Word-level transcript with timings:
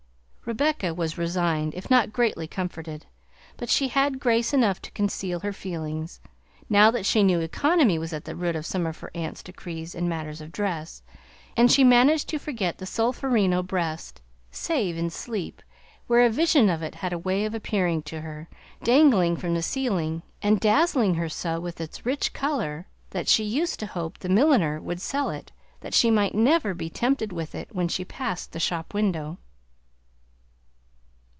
Rebecca 0.43 0.93
was 0.93 1.17
resigned, 1.17 1.75
if 1.75 1.89
not 1.89 2.11
greatly 2.11 2.45
comforted, 2.45 3.05
but 3.55 3.69
she 3.69 3.87
had 3.87 4.19
grace 4.19 4.53
enough 4.53 4.81
to 4.81 4.91
conceal 4.91 5.39
her 5.41 5.53
feelings, 5.53 6.19
now 6.69 6.91
that 6.91 7.05
she 7.05 7.23
knew 7.23 7.39
economy 7.39 7.97
was 7.97 8.11
at 8.11 8.25
the 8.25 8.35
root 8.35 8.57
of 8.57 8.65
some 8.65 8.85
of 8.85 8.99
her 8.99 9.11
aunt's 9.15 9.41
decrees 9.43 9.95
in 9.95 10.09
matters 10.09 10.41
of 10.41 10.51
dress; 10.51 11.03
and 11.55 11.71
she 11.71 11.85
managed 11.85 12.27
to 12.27 12.39
forget 12.39 12.79
the 12.79 12.85
solferino 12.85 13.63
breast, 13.63 14.19
save 14.51 14.97
in 14.97 15.09
sleep, 15.09 15.61
where 16.07 16.25
a 16.25 16.29
vision 16.29 16.69
of 16.69 16.83
it 16.83 16.95
had 16.95 17.13
a 17.13 17.19
way 17.19 17.45
of 17.45 17.53
appearing 17.53 18.01
to 18.01 18.19
her, 18.19 18.49
dangling 18.83 19.37
from 19.37 19.53
the 19.53 19.61
ceiling, 19.63 20.21
and 20.41 20.59
dazzling 20.59 21.13
her 21.15 21.29
so 21.29 21.61
with 21.61 21.79
its 21.79 22.05
rich 22.05 22.33
color 22.33 22.87
that 23.11 23.29
she 23.29 23.43
used 23.45 23.79
to 23.79 23.85
hope 23.85 24.17
the 24.17 24.27
milliner 24.27 24.81
would 24.81 24.99
sell 24.99 25.29
it 25.29 25.53
that 25.79 25.93
she 25.93 26.11
might 26.11 26.35
never 26.35 26.73
be 26.73 26.89
tempted 26.89 27.31
with 27.31 27.55
it 27.55 27.73
when 27.73 27.87
she 27.87 28.03
passed 28.03 28.51
the 28.51 28.59
shop 28.59 28.93
window. 28.93 29.37